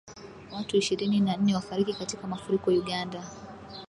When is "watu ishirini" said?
0.53-1.19